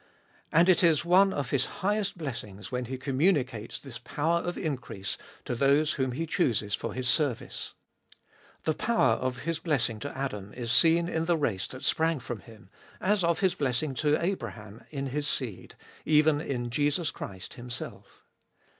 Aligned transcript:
And 0.51 0.67
it 0.67 0.83
is 0.83 1.05
one 1.05 1.31
of 1.31 1.51
His 1.51 1.65
highest 1.85 2.17
blessings 2.17 2.71
when 2.71 2.85
He 2.85 2.97
communicates 2.97 3.77
this 3.77 3.99
power 3.99 4.39
of 4.39 4.57
increase 4.57 5.15
to 5.45 5.53
those 5.53 5.91
whom 5.93 6.13
He 6.13 6.25
chooses 6.25 6.73
for 6.73 6.95
His 6.95 7.07
service. 7.07 7.75
The 8.63 8.73
power 8.73 9.13
of 9.13 9.43
His 9.43 9.59
blessing 9.59 9.99
to 9.99 10.17
Adam 10.17 10.53
is 10.53 10.71
seen 10.71 11.07
in 11.07 11.25
the 11.25 11.37
race 11.37 11.67
that 11.67 11.83
sprang 11.83 12.17
from 12.19 12.39
him, 12.39 12.71
as 12.99 13.23
of 13.23 13.41
His 13.41 13.53
blessing 13.53 13.93
to 13.93 14.19
Abraham 14.19 14.83
in 14.89 15.05
his 15.05 15.27
seed, 15.27 15.75
even 16.03 16.41
in 16.41 16.71
Jesus 16.71 17.11
Christ 17.11 17.53
Himself. 17.53 18.23